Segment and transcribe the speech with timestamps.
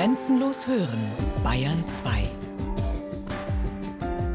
[0.00, 0.98] Grenzenlos hören,
[1.44, 2.26] Bayern 2.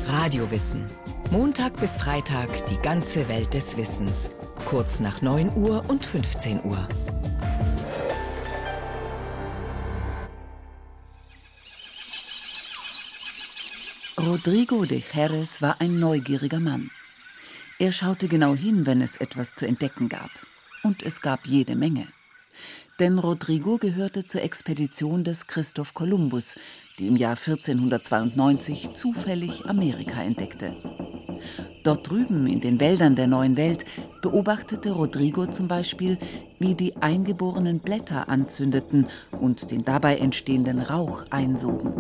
[0.05, 0.85] Radiowissen.
[1.31, 4.29] Montag bis Freitag die ganze Welt des Wissens.
[4.65, 6.87] Kurz nach 9 Uhr und 15 Uhr.
[14.19, 16.91] Rodrigo de Jerez war ein neugieriger Mann.
[17.79, 20.29] Er schaute genau hin, wenn es etwas zu entdecken gab.
[20.83, 22.05] Und es gab jede Menge.
[22.97, 26.55] Denn Rodrigo gehörte zur Expedition des Christoph Kolumbus,
[26.97, 30.71] die im Jahr 1492 zufällig Amerika entdeckte.
[31.83, 33.83] Dort drüben in den Wäldern der neuen Welt
[34.21, 36.17] beobachtete Rodrigo zum Beispiel,
[36.57, 39.07] wie die eingeborenen Blätter anzündeten
[39.41, 41.93] und den dabei entstehenden Rauch einsogen.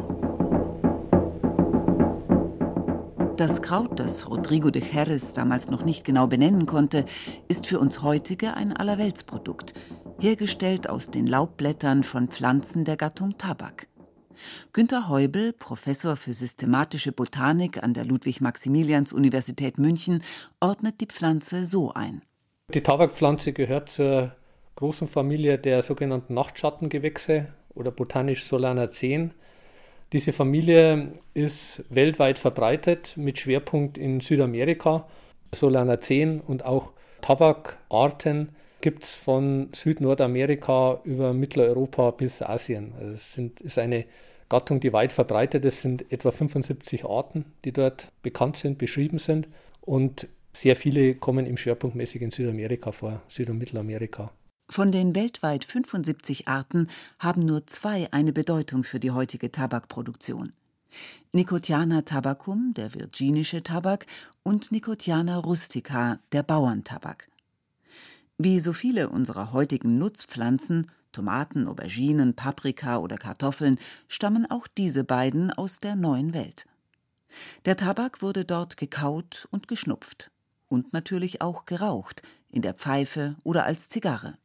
[3.35, 7.03] Das Kraut, das Rodrigo de Jerez damals noch nicht genau benennen konnte,
[7.49, 9.73] ist für uns heutige ein Allerweltsprodukt,
[10.19, 13.87] hergestellt aus den Laubblättern von Pflanzen der Gattung Tabak.
[14.73, 20.23] Günter Heubel, Professor für systematische Botanik an der Ludwig-Maximilians-Universität München,
[20.59, 22.21] ordnet die Pflanze so ein.
[22.73, 24.35] Die Tabakpflanze gehört zur
[24.75, 29.33] großen Familie der sogenannten Nachtschattengewächse oder botanisch Solanaceen.
[30.13, 35.07] Diese Familie ist weltweit verbreitet mit Schwerpunkt in Südamerika.
[35.53, 38.49] Solanaceen und auch Tabakarten
[38.85, 42.93] gibt es von Südnordamerika über Mitteleuropa bis Asien.
[42.99, 44.05] Also es sind, ist eine
[44.47, 45.77] Gattung, die weit verbreitet ist.
[45.77, 49.47] Es sind etwa 75 Arten, die dort bekannt sind, beschrieben sind.
[49.81, 54.29] Und sehr viele kommen im Schwerpunktmäßig in Südamerika vor, Süd- und Mittelamerika.
[54.69, 60.53] Von den weltweit 75 Arten haben nur zwei eine Bedeutung für die heutige Tabakproduktion.
[61.33, 64.05] Nicotiana tabacum, der virginische Tabak,
[64.43, 67.29] und Nicotiana rustica, der Bauerntabak.
[68.37, 75.51] Wie so viele unserer heutigen Nutzpflanzen, Tomaten, Auberginen, Paprika oder Kartoffeln, stammen auch diese beiden
[75.51, 76.67] aus der neuen Welt.
[77.63, 80.31] Der Tabak wurde dort gekaut und geschnupft
[80.67, 84.37] und natürlich auch geraucht, in der Pfeife oder als Zigarre.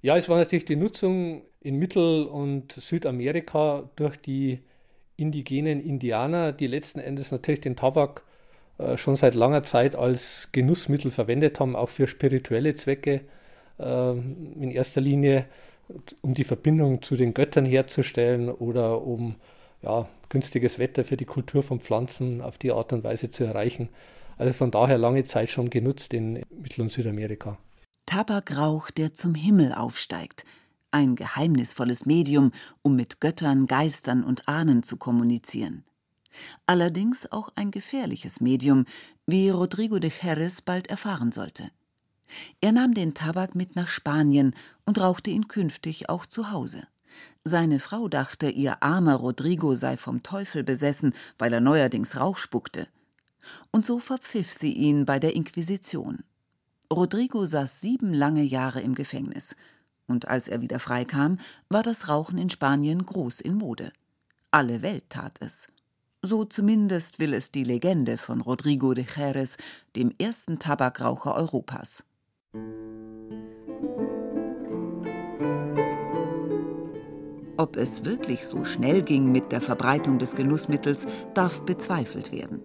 [0.00, 4.60] Ja, es war natürlich die Nutzung in Mittel- und Südamerika durch die
[5.16, 8.24] indigenen Indianer, die letzten Endes natürlich den Tabak
[8.96, 13.22] schon seit langer Zeit als Genussmittel verwendet haben, auch für spirituelle Zwecke
[13.78, 15.46] äh, in erster Linie,
[16.20, 19.36] um die Verbindung zu den Göttern herzustellen oder um
[19.82, 23.88] ja, günstiges Wetter für die Kultur von Pflanzen auf die Art und Weise zu erreichen.
[24.38, 27.58] Also von daher lange Zeit schon genutzt in Mittel- und Südamerika.
[28.06, 30.44] Tabakrauch, der zum Himmel aufsteigt.
[30.90, 32.52] Ein geheimnisvolles Medium,
[32.82, 35.84] um mit Göttern, Geistern und Ahnen zu kommunizieren.
[36.66, 38.86] Allerdings auch ein gefährliches Medium,
[39.26, 41.70] wie Rodrigo de Jerez bald erfahren sollte.
[42.60, 44.54] Er nahm den Tabak mit nach Spanien
[44.84, 46.82] und rauchte ihn künftig auch zu Hause.
[47.44, 52.88] Seine Frau dachte, ihr armer Rodrigo sei vom Teufel besessen, weil er neuerdings Rauch spuckte.
[53.70, 56.22] Und so verpfiff sie ihn bei der Inquisition.
[56.92, 59.56] Rodrigo saß sieben lange Jahre im Gefängnis.
[60.06, 61.38] Und als er wieder freikam,
[61.68, 63.92] war das Rauchen in Spanien groß in Mode.
[64.50, 65.68] Alle Welt tat es.
[66.24, 69.56] So zumindest will es die Legende von Rodrigo de Jerez,
[69.96, 72.04] dem ersten Tabakraucher Europas.
[77.56, 82.60] Ob es wirklich so schnell ging mit der Verbreitung des Genussmittels, darf bezweifelt werden.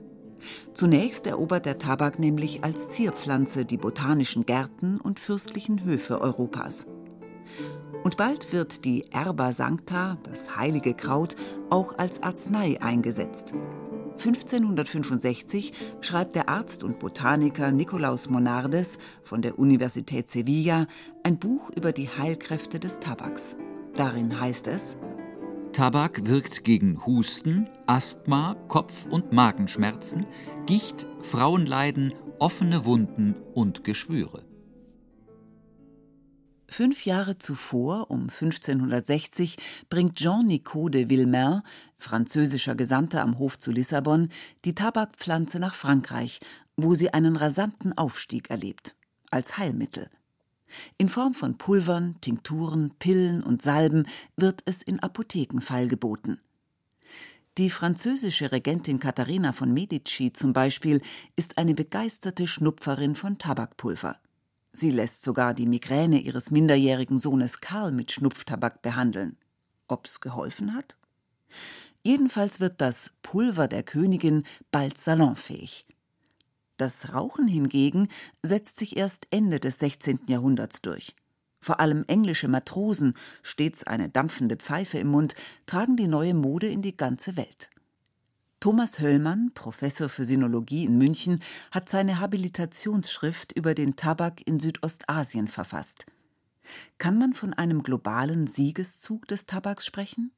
[0.75, 6.85] Zunächst erobert der Tabak nämlich als Zierpflanze die botanischen Gärten und fürstlichen Höfe Europas.
[8.07, 11.35] Und bald wird die Erba Sancta, das heilige Kraut,
[11.69, 13.51] auch als Arznei eingesetzt.
[14.17, 20.87] 1565 schreibt der Arzt und Botaniker Nikolaus Monardes von der Universität Sevilla
[21.23, 23.57] ein Buch über die Heilkräfte des Tabaks.
[23.97, 24.97] Darin heißt es,
[25.73, 30.25] Tabak wirkt gegen Husten, Asthma, Kopf- und Magenschmerzen,
[30.65, 34.46] Gicht, Frauenleiden, offene Wunden und Geschwüre.
[36.69, 39.57] Fünf Jahre zuvor, um 1560,
[39.89, 41.61] bringt Jean-Nicot de Villemin,
[41.97, 44.29] französischer Gesandter am Hof zu Lissabon,
[44.65, 46.39] die Tabakpflanze nach Frankreich,
[46.75, 48.95] wo sie einen rasanten Aufstieg erlebt.
[49.31, 50.09] Als Heilmittel.
[50.97, 54.05] In Form von Pulvern, Tinkturen, Pillen und Salben
[54.35, 56.41] wird es in Apotheken feilgeboten.
[57.57, 61.01] Die französische Regentin Katharina von Medici zum Beispiel
[61.37, 64.19] ist eine begeisterte Schnupferin von Tabakpulver.
[64.79, 69.35] Sie lässt sogar die Migräne ihres minderjährigen Sohnes Karl mit Schnupftabak behandeln.
[69.87, 70.97] Ob's geholfen hat?
[72.03, 75.87] Jedenfalls wird das Pulver der Königin bald salonfähig.
[76.77, 78.07] Das Rauchen hingegen
[78.43, 80.19] setzt sich erst Ende des 16.
[80.27, 81.15] Jahrhunderts durch.
[81.59, 85.33] Vor allem englische Matrosen, stets eine dampfende Pfeife im Mund,
[85.65, 87.71] tragen die neue Mode in die ganze Welt.
[88.59, 95.47] Thomas Höllmann, Professor für Sinologie in München, hat seine Habilitationsschrift über den Tabak in Südostasien
[95.47, 96.07] verfasst.
[96.97, 100.31] Kann man von einem globalen Siegeszug des Tabaks sprechen?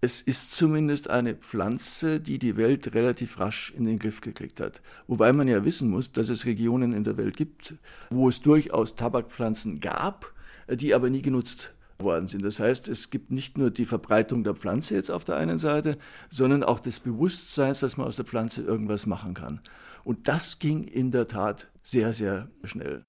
[0.00, 4.80] Es ist zumindest eine Pflanze, die die Welt relativ rasch in den Griff gekriegt hat.
[5.06, 7.74] Wobei man ja wissen muss, dass es Regionen in der Welt gibt,
[8.08, 10.32] wo es durchaus Tabakpflanzen gab,
[10.68, 12.44] die aber nie genutzt worden sind.
[12.44, 15.98] Das heißt, es gibt nicht nur die Verbreitung der Pflanze jetzt auf der einen Seite,
[16.30, 19.60] sondern auch des Bewusstseins, dass man aus der Pflanze irgendwas machen kann.
[20.04, 23.04] Und das ging in der Tat sehr, sehr schnell.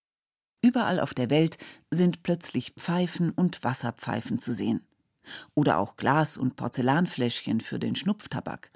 [0.62, 1.58] Überall auf der Welt
[1.92, 4.82] sind plötzlich Pfeifen und Wasserpfeifen zu sehen
[5.54, 8.72] oder auch Glas- und Porzellanfläschchen für den Schnupftabak.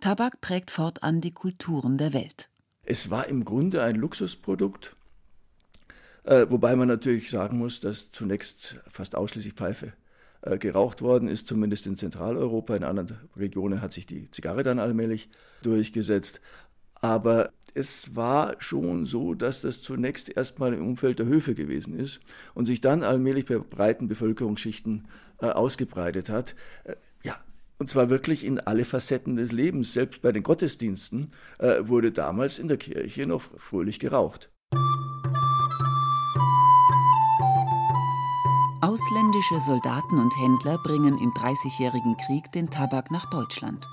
[0.00, 2.50] Tabak prägt fortan die Kulturen der Welt.
[2.84, 4.96] Es war im Grunde ein Luxusprodukt,
[6.28, 9.94] äh, wobei man natürlich sagen muss, dass zunächst fast ausschließlich Pfeife
[10.42, 12.76] äh, geraucht worden ist, zumindest in Zentraleuropa.
[12.76, 15.30] In anderen Regionen hat sich die Zigarre dann allmählich
[15.62, 16.42] durchgesetzt.
[17.00, 22.20] Aber es war schon so, dass das zunächst erstmal im Umfeld der Höfe gewesen ist
[22.52, 25.08] und sich dann allmählich bei breiten Bevölkerungsschichten
[25.40, 26.54] äh, ausgebreitet hat.
[26.84, 27.36] Äh, ja,
[27.78, 29.94] und zwar wirklich in alle Facetten des Lebens.
[29.94, 34.50] Selbst bei den Gottesdiensten äh, wurde damals in der Kirche noch fröhlich geraucht.
[38.80, 43.88] Ausländische Soldaten und Händler bringen im Dreißigjährigen Krieg den Tabak nach Deutschland.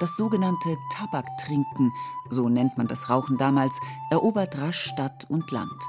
[0.00, 1.92] Das sogenannte Tabaktrinken,
[2.30, 3.78] so nennt man das Rauchen damals,
[4.10, 5.82] erobert rasch Stadt und Land.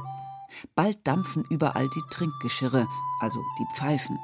[0.75, 2.87] Bald dampfen überall die Trinkgeschirre,
[3.21, 4.19] also die Pfeifen.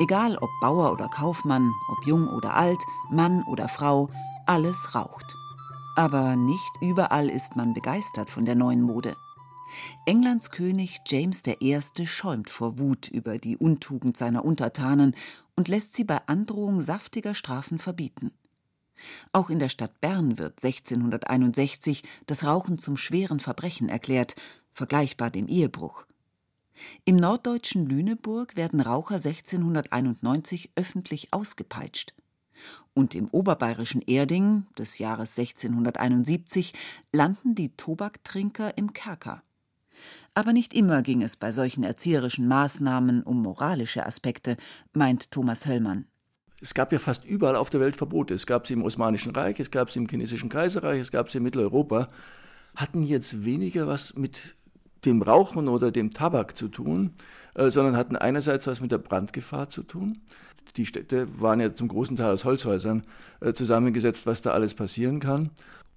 [0.00, 2.80] Egal ob Bauer oder Kaufmann, ob jung oder alt,
[3.10, 4.08] Mann oder Frau,
[4.46, 5.36] alles raucht.
[5.94, 9.16] Aber nicht überall ist man begeistert von der neuen Mode.
[10.06, 11.80] Englands König James I.
[12.06, 15.14] schäumt vor Wut über die Untugend seiner Untertanen
[15.56, 18.32] und lässt sie bei Androhung saftiger Strafen verbieten.
[19.32, 24.34] Auch in der Stadt Bern wird 1661 das Rauchen zum schweren Verbrechen erklärt,
[24.72, 26.06] vergleichbar dem Ehebruch.
[27.04, 32.14] Im norddeutschen Lüneburg werden Raucher 1691 öffentlich ausgepeitscht.
[32.94, 36.72] Und im oberbayerischen Erding des Jahres 1671
[37.12, 39.42] landen die Tobaktrinker im Kerker.
[40.34, 44.56] Aber nicht immer ging es bei solchen erzieherischen Maßnahmen um moralische Aspekte,
[44.92, 46.06] meint Thomas Höllmann
[46.60, 48.34] es gab ja fast überall auf der Welt Verbote.
[48.34, 51.38] Es gab sie im Osmanischen Reich, es gab sie im Chinesischen Kaiserreich, es gab sie
[51.38, 52.08] in Mitteleuropa.
[52.76, 54.56] Hatten jetzt weniger was mit
[55.04, 57.14] dem Rauchen oder dem Tabak zu tun,
[57.54, 60.20] äh, sondern hatten einerseits was mit der Brandgefahr zu tun.
[60.76, 63.04] Die Städte waren ja zum großen Teil aus Holzhäusern
[63.40, 65.50] äh, zusammengesetzt, was da alles passieren kann.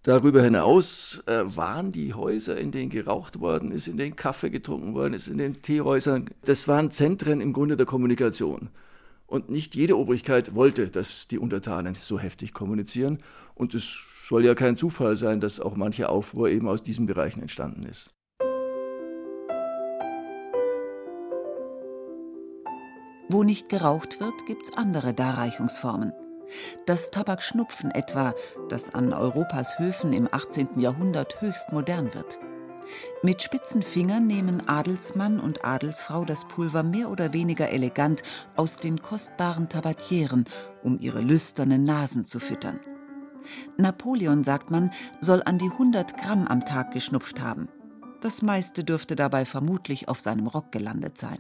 [0.04, 4.94] Darüber hinaus äh, waren die Häuser, in denen geraucht worden ist, in denen Kaffee getrunken
[4.94, 8.70] worden ist, in den Teehäusern, das waren Zentren im Grunde der Kommunikation.
[9.28, 13.20] Und nicht jede Obrigkeit wollte, dass die Untertanen so heftig kommunizieren.
[13.56, 13.98] Und es
[14.28, 18.10] soll ja kein Zufall sein, dass auch mancher Aufruhr eben aus diesen Bereichen entstanden ist.
[23.30, 26.12] Wo nicht geraucht wird, gibt es andere Darreichungsformen.
[26.86, 28.34] Das Tabakschnupfen etwa,
[28.69, 30.80] das an Europas Höfen im 18.
[30.80, 32.40] Jahrhundert höchst modern wird.
[33.22, 38.24] Mit spitzen Fingern nehmen Adelsmann und Adelsfrau das Pulver mehr oder weniger elegant
[38.56, 40.45] aus den kostbaren Tabatieren,
[40.84, 42.79] um ihre lüsternen Nasen zu füttern.
[43.77, 47.70] Napoleon, sagt man, soll an die 100 Gramm am Tag geschnupft haben.
[48.22, 51.39] Das meiste dürfte dabei vermutlich auf seinem Rock gelandet sein.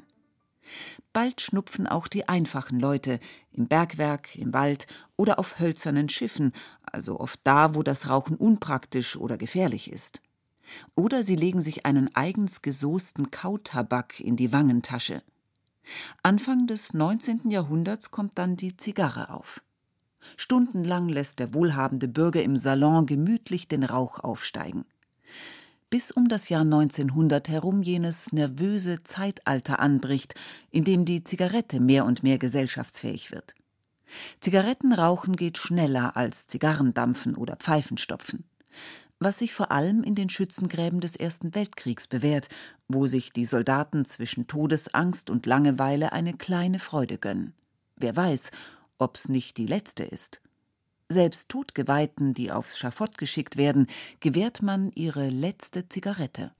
[1.11, 3.19] Bald schnupfen auch die einfachen Leute
[3.51, 6.53] im Bergwerk, im Wald oder auf hölzernen Schiffen,
[6.83, 10.21] also oft da, wo das Rauchen unpraktisch oder gefährlich ist.
[10.95, 15.21] Oder sie legen sich einen eigens gesoßten Kautabak in die Wangentasche.
[16.23, 17.49] Anfang des 19.
[17.49, 19.61] Jahrhunderts kommt dann die Zigarre auf.
[20.37, 24.85] Stundenlang lässt der wohlhabende Bürger im Salon gemütlich den Rauch aufsteigen.
[25.93, 30.33] Bis um das Jahr 1900 herum jenes nervöse Zeitalter anbricht,
[30.71, 33.53] in dem die Zigarette mehr und mehr gesellschaftsfähig wird.
[34.39, 38.43] Zigarettenrauchen geht schneller als Zigarrendampfen oder Pfeifenstopfen
[39.19, 42.49] was sich vor allem in den Schützengräben des Ersten Weltkriegs bewährt,
[42.89, 47.53] wo sich die Soldaten zwischen Todesangst und Langeweile eine kleine Freude gönnen.
[47.95, 48.51] Wer weiß,
[48.97, 50.42] ob's nicht die letzte ist.
[51.13, 53.85] Selbst Todgeweihten, die aufs Schafott geschickt werden,
[54.19, 56.51] gewährt man ihre letzte Zigarette.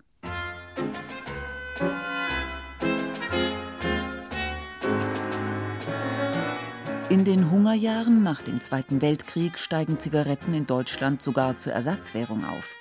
[7.09, 12.75] In den Hungerjahren nach dem Zweiten Weltkrieg steigen Zigaretten in Deutschland sogar zur Ersatzwährung auf.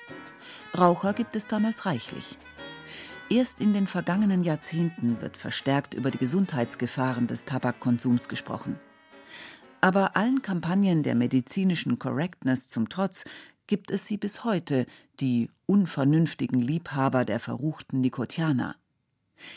[0.76, 2.36] Raucher gibt es damals reichlich.
[3.30, 8.78] Erst in den vergangenen Jahrzehnten wird verstärkt über die Gesundheitsgefahren des Tabakkonsums gesprochen.
[9.82, 13.24] Aber allen Kampagnen der medizinischen Correctness zum Trotz
[13.66, 14.86] gibt es sie bis heute,
[15.18, 18.76] die unvernünftigen Liebhaber der verruchten Nikotianer.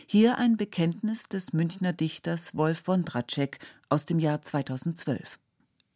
[0.08, 5.40] Hier ein Bekenntnis des Münchner Dichters Wolf Wondratschek aus dem Jahr 2012.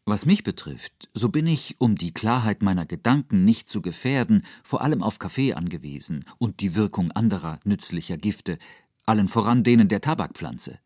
[0.05, 4.81] Was mich betrifft, so bin ich, um die Klarheit meiner Gedanken nicht zu gefährden, vor
[4.81, 8.59] allem auf Kaffee angewiesen und die Wirkung anderer nützlicher Gifte,
[9.07, 10.77] allen voran denen der Tabakpflanze.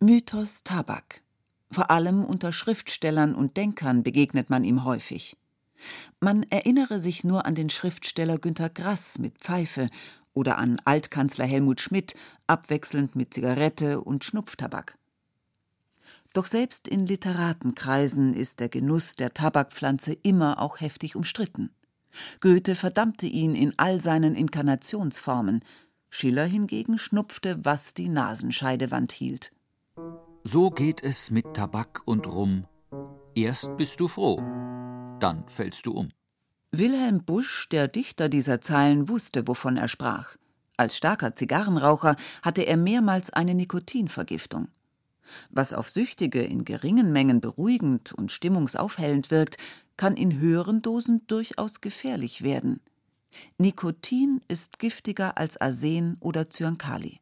[0.00, 1.22] Mythos Tabak.
[1.70, 5.36] Vor allem unter Schriftstellern und Denkern begegnet man ihm häufig.
[6.20, 9.86] Man erinnere sich nur an den Schriftsteller Günter Grass mit Pfeife
[10.34, 12.14] oder an Altkanzler Helmut Schmidt,
[12.46, 14.98] abwechselnd mit Zigarette und Schnupftabak.
[16.32, 21.70] Doch selbst in Literatenkreisen ist der Genuss der Tabakpflanze immer auch heftig umstritten.
[22.40, 25.64] Goethe verdammte ihn in all seinen Inkarnationsformen,
[26.08, 29.52] Schiller hingegen schnupfte, was die Nasenscheidewand hielt.
[30.44, 32.66] So geht es mit Tabak und Rum.
[33.34, 34.38] Erst bist du froh,
[35.20, 36.08] dann fällst du um.
[36.72, 40.36] Wilhelm Busch, der Dichter dieser Zeilen, wusste, wovon er sprach.
[40.78, 44.68] Als starker Zigarrenraucher hatte er mehrmals eine Nikotinvergiftung.
[45.50, 49.58] Was auf Süchtige in geringen Mengen beruhigend und stimmungsaufhellend wirkt,
[49.98, 52.80] kann in höheren Dosen durchaus gefährlich werden.
[53.58, 57.20] Nikotin ist giftiger als Arsen oder Zyankali.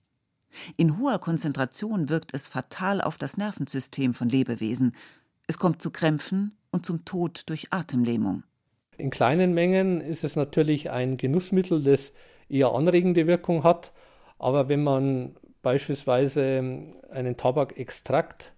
[0.77, 4.95] In hoher Konzentration wirkt es fatal auf das Nervensystem von Lebewesen.
[5.47, 8.43] Es kommt zu Krämpfen und zum Tod durch Atemlähmung.
[8.97, 12.13] In kleinen Mengen ist es natürlich ein Genussmittel, das
[12.49, 13.93] eher anregende Wirkung hat.
[14.39, 18.53] Aber wenn man beispielsweise ähm, einen Tabakextrakt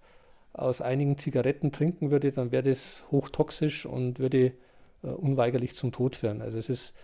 [0.52, 4.52] aus einigen Zigaretten trinken würde, dann wäre das hochtoxisch und würde
[5.02, 6.42] äh, unweigerlich zum Tod führen.
[6.42, 6.94] Also es ist,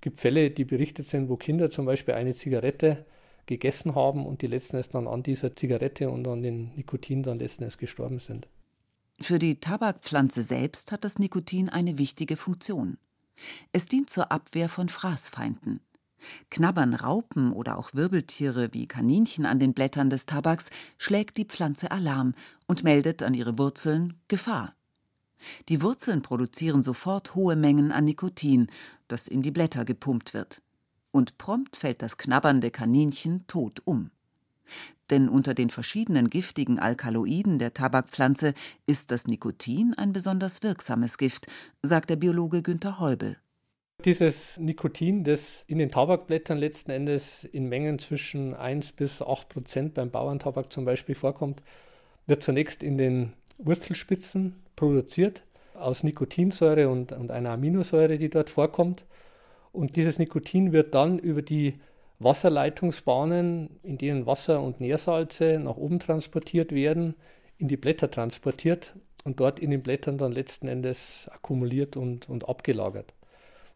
[0.00, 3.04] gibt Fälle, die berichtet sind, wo Kinder zum Beispiel eine Zigarette
[3.48, 7.40] gegessen haben und die letzten Endes dann an dieser Zigarette und an den Nikotin dann
[7.40, 8.46] letzten Endes gestorben sind.
[9.20, 12.98] Für die Tabakpflanze selbst hat das Nikotin eine wichtige Funktion.
[13.72, 15.80] Es dient zur Abwehr von Fraßfeinden.
[16.50, 21.90] Knabbern Raupen oder auch Wirbeltiere wie Kaninchen an den Blättern des Tabaks, schlägt die Pflanze
[21.90, 22.34] Alarm
[22.66, 24.74] und meldet an ihre Wurzeln Gefahr.
[25.68, 28.68] Die Wurzeln produzieren sofort hohe Mengen an Nikotin,
[29.06, 30.62] das in die Blätter gepumpt wird.
[31.10, 34.10] Und prompt fällt das knabbernde Kaninchen tot um.
[35.10, 38.52] Denn unter den verschiedenen giftigen Alkaloiden der Tabakpflanze
[38.86, 41.46] ist das Nikotin ein besonders wirksames Gift,
[41.82, 43.38] sagt der Biologe Günter Heubel.
[44.04, 49.94] Dieses Nikotin, das in den Tabakblättern letzten Endes in Mengen zwischen 1 bis 8 Prozent
[49.94, 51.62] beim Bauerntabak zum Beispiel vorkommt,
[52.26, 55.42] wird zunächst in den Wurzelspitzen produziert
[55.74, 59.04] aus Nikotinsäure und, und einer Aminosäure, die dort vorkommt.
[59.72, 61.74] Und dieses Nikotin wird dann über die
[62.18, 67.14] Wasserleitungsbahnen, in denen Wasser und Nährsalze nach oben transportiert werden,
[67.58, 68.94] in die Blätter transportiert
[69.24, 73.14] und dort in den Blättern dann letzten Endes akkumuliert und, und abgelagert.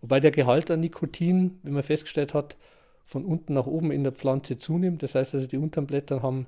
[0.01, 2.57] Wobei der Gehalt an Nikotin, wie man festgestellt hat,
[3.05, 5.03] von unten nach oben in der Pflanze zunimmt.
[5.03, 6.47] Das heißt also, die unteren Blätter haben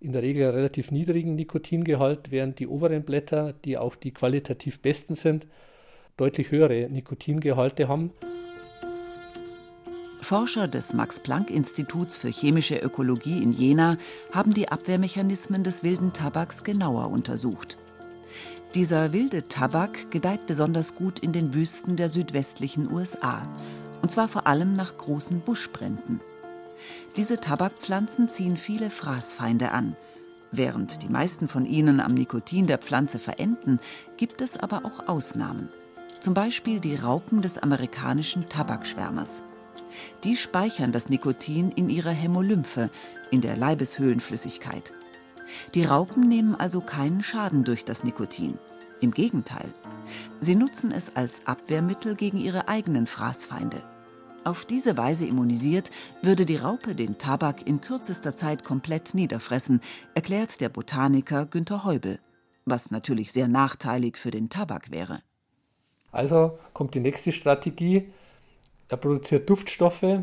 [0.00, 4.80] in der Regel einen relativ niedrigen Nikotingehalt, während die oberen Blätter, die auch die qualitativ
[4.80, 5.46] besten sind,
[6.16, 8.12] deutlich höhere Nikotingehalte haben.
[10.26, 13.96] Forscher des Max-Planck-Instituts für chemische Ökologie in Jena
[14.32, 17.76] haben die Abwehrmechanismen des wilden Tabaks genauer untersucht.
[18.74, 23.40] Dieser wilde Tabak gedeiht besonders gut in den Wüsten der südwestlichen USA,
[24.02, 26.20] und zwar vor allem nach großen Buschbränden.
[27.14, 29.94] Diese Tabakpflanzen ziehen viele Fraßfeinde an.
[30.50, 33.78] Während die meisten von ihnen am Nikotin der Pflanze verenden,
[34.16, 35.68] gibt es aber auch Ausnahmen.
[36.18, 39.44] Zum Beispiel die Raupen des amerikanischen Tabakschwärmers.
[40.24, 42.90] Die speichern das Nikotin in ihrer Hämolymphe,
[43.30, 44.92] in der Leibeshöhlenflüssigkeit.
[45.74, 48.58] Die Raupen nehmen also keinen Schaden durch das Nikotin.
[49.00, 49.68] Im Gegenteil,
[50.40, 53.82] sie nutzen es als Abwehrmittel gegen ihre eigenen Fraßfeinde.
[54.44, 55.90] Auf diese Weise immunisiert,
[56.22, 59.80] würde die Raupe den Tabak in kürzester Zeit komplett niederfressen,
[60.14, 62.20] erklärt der Botaniker Günter Heubel,
[62.64, 65.20] was natürlich sehr nachteilig für den Tabak wäre.
[66.12, 68.12] Also kommt die nächste Strategie.
[68.88, 70.20] Er produziert Duftstoffe,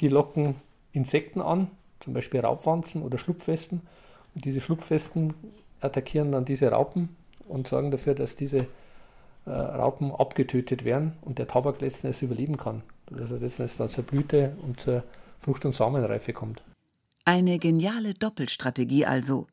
[0.00, 0.56] die locken
[0.92, 3.80] Insekten an, zum Beispiel Raubwanzen oder Schlupfwespen.
[4.34, 5.34] Und diese Schlupfwespen
[5.80, 7.16] attackieren dann diese Raupen
[7.48, 8.66] und sorgen dafür, dass diese
[9.46, 12.82] äh, Raupen abgetötet werden und der Tabak letzten Endes überleben kann.
[13.06, 15.04] Dass er letzten Endes dann zur Blüte und zur
[15.40, 16.62] Frucht- und Samenreife kommt.
[17.24, 19.46] Eine geniale Doppelstrategie also.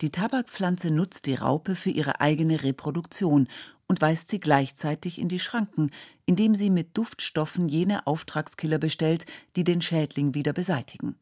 [0.00, 3.48] Die Tabakpflanze nutzt die Raupe für ihre eigene Reproduktion
[3.92, 5.90] und weist sie gleichzeitig in die Schranken,
[6.24, 11.16] indem sie mit Duftstoffen jene Auftragskiller bestellt, die den Schädling wieder beseitigen.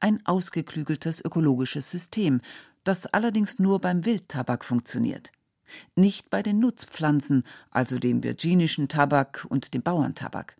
[0.00, 2.40] ein ausgeklügeltes ökologisches System,
[2.82, 5.30] das allerdings nur beim Wildtabak funktioniert.
[5.94, 10.56] Nicht bei den Nutzpflanzen, also dem virginischen Tabak und dem Bauerntabak.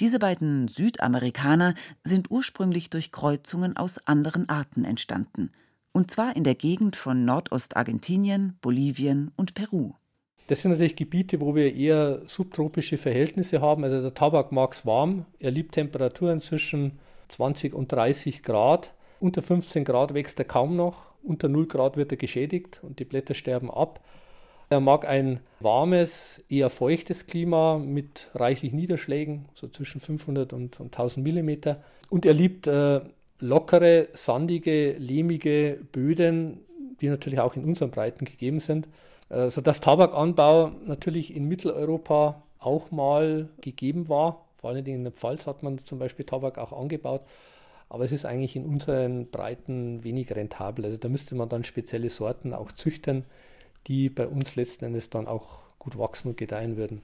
[0.00, 5.50] Diese beiden Südamerikaner sind ursprünglich durch Kreuzungen aus anderen Arten entstanden,
[5.92, 9.92] und zwar in der Gegend von Nordostargentinien, Bolivien und Peru.
[10.46, 13.82] Das sind natürlich Gebiete, wo wir eher subtropische Verhältnisse haben.
[13.84, 16.98] Also der Tabak mag es warm, er liebt Temperaturen zwischen
[17.28, 18.92] 20 und 30 Grad.
[19.20, 23.06] Unter 15 Grad wächst er kaum noch, unter 0 Grad wird er geschädigt und die
[23.06, 24.00] Blätter sterben ab.
[24.68, 30.86] Er mag ein warmes, eher feuchtes Klima mit reichlich Niederschlägen, so zwischen 500 und, und
[30.86, 31.82] 1000 Millimeter.
[32.10, 33.00] Und er liebt äh,
[33.40, 36.60] lockere, sandige, lehmige Böden,
[37.00, 38.88] die natürlich auch in unseren Breiten gegeben sind.
[39.28, 44.44] Äh, sodass Tabakanbau natürlich in Mitteleuropa auch mal gegeben war.
[44.56, 47.22] Vor allen Dingen in der Pfalz hat man zum Beispiel Tabak auch angebaut.
[47.88, 50.84] Aber es ist eigentlich in unseren Breiten wenig rentabel.
[50.86, 53.24] Also da müsste man dann spezielle Sorten auch züchten,
[53.86, 57.02] die bei uns letzten Endes dann auch gut wachsen und gedeihen würden.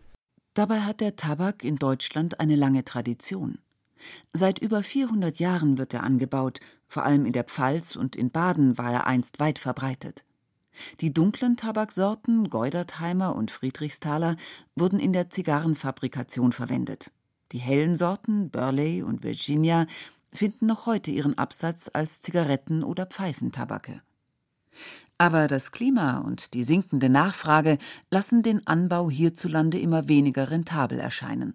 [0.55, 3.59] Dabei hat der Tabak in Deutschland eine lange Tradition.
[4.33, 8.79] Seit über 400 Jahren wird er angebaut, vor allem in der Pfalz und in Baden
[8.79, 10.25] war er einst weit verbreitet.
[11.01, 14.37] Die dunklen Tabaksorten Geudertheimer und Friedrichsthaler
[14.75, 17.13] wurden in der Zigarrenfabrikation verwendet.
[17.53, 19.87] Die hellen Sorten Burley und Virginia
[20.33, 24.03] finden noch heute ihren Absatz als Zigaretten- oder Pfeifentabake.
[25.19, 27.79] Aber das Klima und die sinkende Nachfrage
[28.11, 31.55] lassen den Anbau hierzulande immer weniger rentabel erscheinen.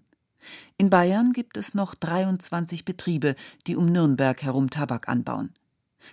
[0.77, 5.53] In Bayern gibt es noch 23 Betriebe, die um Nürnberg herum Tabak anbauen.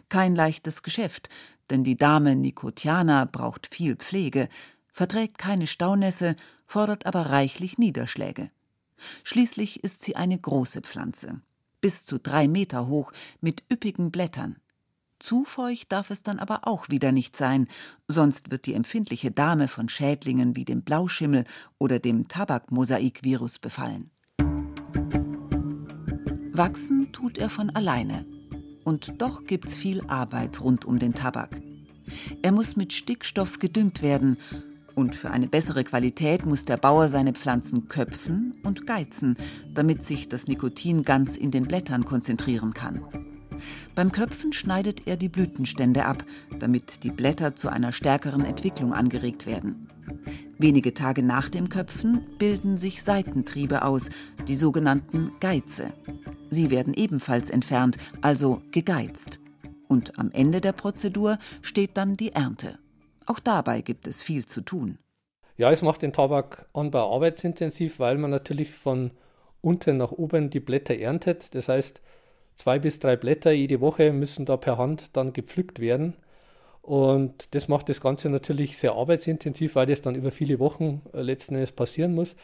[0.09, 1.29] Kein leichtes Geschäft,
[1.73, 4.49] denn die Dame Nicotiana braucht viel Pflege,
[4.93, 6.37] verträgt keine Staunässe,
[6.67, 8.51] fordert aber reichlich Niederschläge.
[9.25, 11.41] Schließlich ist sie eine große Pflanze,
[11.81, 13.11] bis zu drei Meter hoch,
[13.41, 14.57] mit üppigen Blättern.
[15.19, 17.69] Zu feucht darf es dann aber auch wieder nicht sein,
[18.07, 21.45] sonst wird die empfindliche Dame von Schädlingen wie dem Blauschimmel
[21.79, 24.11] oder dem Tabakmosaikvirus befallen.
[26.53, 28.27] Wachsen tut er von alleine.
[28.85, 31.63] Und doch gibt's viel Arbeit rund um den Tabak.
[32.43, 34.37] Er muss mit Stickstoff gedüngt werden,
[34.95, 39.37] und für eine bessere Qualität muss der Bauer seine Pflanzen köpfen und geizen,
[39.73, 43.03] damit sich das Nikotin ganz in den Blättern konzentrieren kann.
[43.95, 46.25] Beim Köpfen schneidet er die Blütenstände ab,
[46.59, 49.89] damit die Blätter zu einer stärkeren Entwicklung angeregt werden.
[50.59, 54.09] Wenige Tage nach dem Köpfen bilden sich Seitentriebe aus,
[54.49, 55.93] die sogenannten Geize.
[56.51, 59.42] Sie werden ebenfalls entfernt, also gegeizt.
[59.93, 62.79] Und am Ende der Prozedur steht dann die Ernte.
[63.27, 64.97] Auch dabei gibt es viel zu tun.
[65.59, 69.11] Ja, es macht den Tabakanbau arbeitsintensiv, weil man natürlich von
[69.61, 71.55] unten nach oben die Blätter erntet.
[71.55, 72.01] Das heißt,
[72.57, 76.15] zwei bis drei Blätter jede Woche müssen da per Hand dann gepflückt werden.
[76.81, 81.21] Und das macht das Ganze natürlich sehr arbeitsintensiv, weil das dann über viele Wochen äh,
[81.21, 82.35] letzten Endes passieren muss.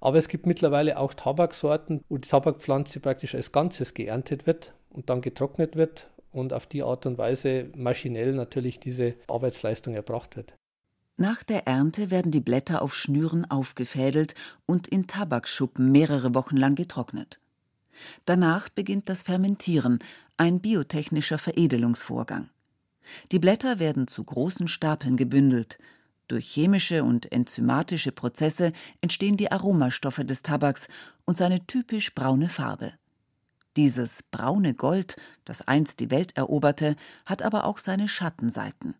[0.00, 5.10] Aber es gibt mittlerweile auch Tabaksorten, wo die Tabakpflanze praktisch als Ganzes geerntet wird und
[5.10, 10.54] dann getrocknet wird und auf die Art und Weise maschinell natürlich diese Arbeitsleistung erbracht wird.
[11.16, 14.34] Nach der Ernte werden die Blätter auf Schnüren aufgefädelt
[14.66, 17.40] und in Tabakschuppen mehrere Wochen lang getrocknet.
[18.26, 20.00] Danach beginnt das Fermentieren,
[20.36, 22.50] ein biotechnischer Veredelungsvorgang.
[23.32, 25.78] Die Blätter werden zu großen Stapeln gebündelt.
[26.28, 30.88] Durch chemische und enzymatische Prozesse entstehen die Aromastoffe des Tabaks
[31.24, 32.92] und seine typisch braune Farbe.
[33.76, 38.94] Dieses braune Gold, das einst die Welt eroberte, hat aber auch seine Schattenseiten.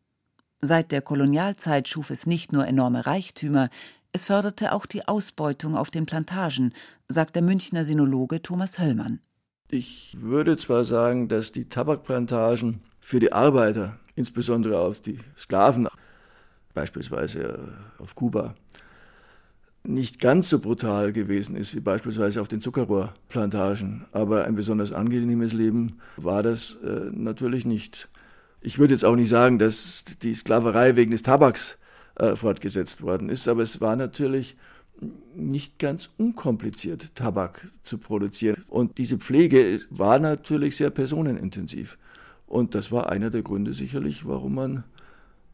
[0.61, 3.71] Seit der Kolonialzeit schuf es nicht nur enorme Reichtümer,
[4.13, 6.73] es förderte auch die Ausbeutung auf den Plantagen,
[7.09, 9.21] sagt der Münchner Sinologe Thomas Höllmann.
[9.71, 15.89] Ich würde zwar sagen, dass die Tabakplantagen für die Arbeiter, insbesondere auf die Sklaven,
[16.73, 18.55] beispielsweise auf Kuba,
[19.87, 24.07] nicht ganz so brutal gewesen ist wie beispielsweise auf den Zuckerrohrplantagen.
[24.13, 28.09] Aber ein besonders angenehmes Leben war das äh, natürlich nicht.
[28.61, 31.79] Ich würde jetzt auch nicht sagen, dass die Sklaverei wegen des Tabaks
[32.17, 33.49] äh, fortgesetzt worden ist.
[33.49, 34.57] Aber es war natürlich
[35.35, 38.65] nicht ganz unkompliziert, Tabak zu produzieren.
[38.69, 41.99] Und diese Pflege war natürlich sehr personenintensiv.
[42.47, 44.85] Und das war einer der Gründe sicherlich, warum man,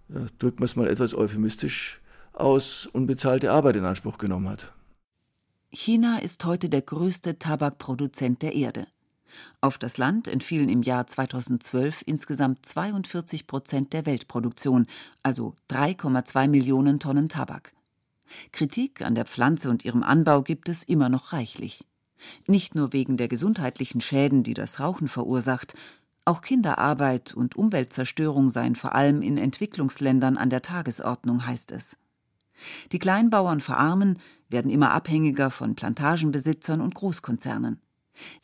[0.09, 2.02] ja, drückt man es mal etwas euphemistisch
[2.43, 4.73] aus, unbezahlte Arbeit in Anspruch genommen hat.
[5.71, 8.87] China ist heute der größte Tabakproduzent der Erde.
[9.63, 14.87] Auf das Land entfielen im Jahr 2012 insgesamt 42 Prozent der Weltproduktion,
[15.23, 17.73] also 3,2 Millionen Tonnen Tabak.
[18.51, 21.87] Kritik an der Pflanze und ihrem Anbau gibt es immer noch reichlich.
[22.47, 25.75] Nicht nur wegen der gesundheitlichen Schäden, die das Rauchen verursacht,
[26.25, 31.97] Auch Kinderarbeit und Umweltzerstörung seien vor allem in Entwicklungsländern an der Tagesordnung, heißt es.
[32.93, 37.81] Die Kleinbauern verarmen, werden immer abhängiger von Plantagenbesitzern und Großkonzernen.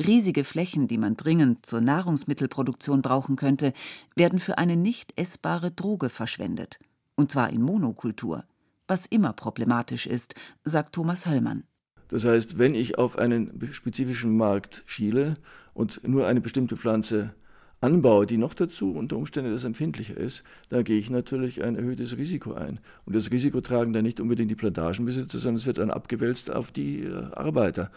[0.04, 3.72] Riesige Flächen, die man dringend zur Nahrungsmittelproduktion brauchen könnte,
[4.16, 6.78] werden für eine nicht essbare Droge verschwendet,
[7.16, 8.44] und zwar in Monokultur,
[8.86, 11.64] was immer problematisch ist, sagt Thomas Höllmann.
[12.08, 15.36] Das heißt, wenn ich auf einen spezifischen Markt schiele
[15.74, 17.34] und nur eine bestimmte Pflanze
[17.80, 22.16] anbaue, die noch dazu unter Umständen das empfindlicher ist, dann gehe ich natürlich ein erhöhtes
[22.16, 22.80] Risiko ein.
[23.04, 26.72] Und das Risiko tragen dann nicht unbedingt die Plantagenbesitzer, sondern es wird dann abgewälzt auf
[26.72, 27.90] die äh, Arbeiter.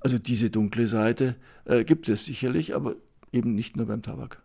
[0.00, 2.96] Also diese dunkle Seite äh, gibt es sicherlich, aber
[3.32, 4.42] eben nicht nur beim Tabak.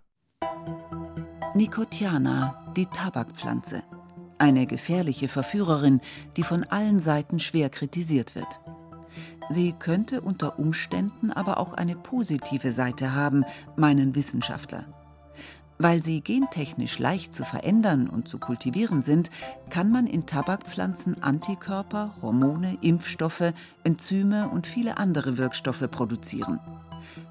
[1.55, 3.83] Nicotiana, die Tabakpflanze.
[4.37, 5.99] Eine gefährliche Verführerin,
[6.37, 8.59] die von allen Seiten schwer kritisiert wird.
[9.49, 14.85] Sie könnte unter Umständen aber auch eine positive Seite haben, meinen Wissenschaftler.
[15.79, 19.29] Weil sie gentechnisch leicht zu verändern und zu kultivieren sind,
[19.69, 23.53] kann man in Tabakpflanzen Antikörper, Hormone, Impfstoffe,
[23.83, 26.59] Enzyme und viele andere Wirkstoffe produzieren.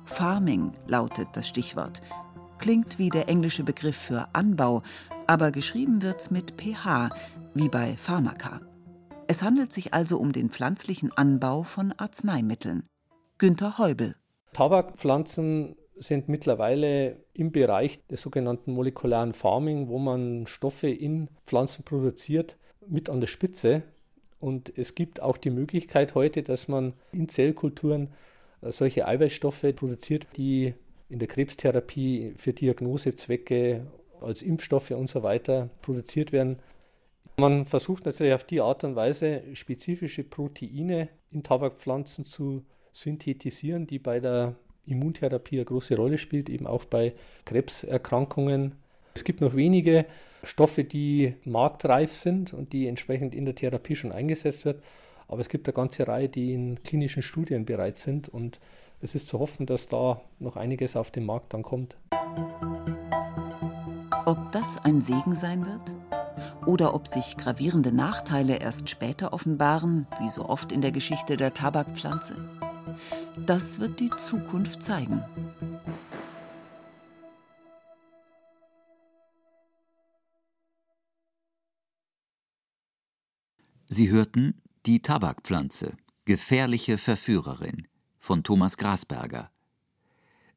[0.04, 2.02] Farming lautet das Stichwort.
[2.58, 4.82] Klingt wie der englische Begriff für Anbau,
[5.26, 7.10] aber geschrieben wird's mit pH,
[7.54, 8.60] wie bei Pharmaka.
[9.28, 12.84] Es handelt sich also um den pflanzlichen Anbau von Arzneimitteln.
[13.38, 14.14] Günter Heubel.
[14.52, 22.56] Tabakpflanzen sind mittlerweile im Bereich des sogenannten molekularen Farming, wo man Stoffe in Pflanzen produziert,
[22.86, 23.82] mit an der Spitze.
[24.38, 28.10] Und es gibt auch die Möglichkeit heute, dass man in Zellkulturen
[28.60, 30.74] äh, solche Eiweißstoffe produziert, die
[31.08, 33.86] in der Krebstherapie für Diagnosezwecke
[34.20, 36.58] als Impfstoffe und so weiter produziert werden.
[37.38, 43.98] Man versucht natürlich auf die Art und Weise spezifische Proteine in Tabakpflanzen zu synthetisieren, die
[43.98, 44.54] bei der
[44.86, 47.12] Immuntherapie eine große Rolle spielt, eben auch bei
[47.44, 48.76] Krebserkrankungen.
[49.14, 50.06] Es gibt noch wenige
[50.44, 54.82] Stoffe, die marktreif sind und die entsprechend in der Therapie schon eingesetzt wird.
[55.28, 58.60] Aber es gibt eine ganze Reihe, die in klinischen Studien bereit sind und
[59.02, 61.96] es ist zu hoffen, dass da noch einiges auf den Markt dann kommt.
[64.24, 66.05] Ob das ein Segen sein wird?
[66.66, 71.54] Oder ob sich gravierende Nachteile erst später offenbaren, wie so oft in der Geschichte der
[71.54, 72.36] Tabakpflanze?
[73.46, 75.22] Das wird die Zukunft zeigen.
[83.88, 89.50] Sie hörten Die Tabakpflanze, gefährliche Verführerin von Thomas Grasberger.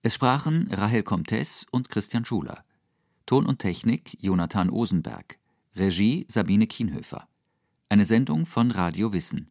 [0.01, 2.63] Es sprachen Rahel Comtes und Christian Schuler.
[3.25, 5.38] Ton und Technik Jonathan Osenberg.
[5.79, 7.29] Regie Sabine Kienhöfer.
[7.87, 9.49] Eine Sendung von Radio Wissen